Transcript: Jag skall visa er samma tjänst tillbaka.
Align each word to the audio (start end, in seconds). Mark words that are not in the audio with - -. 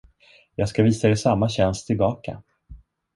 Jag 0.55 0.69
skall 0.69 0.85
visa 0.85 1.09
er 1.09 1.15
samma 1.15 1.49
tjänst 1.49 1.87
tillbaka. 1.87 2.41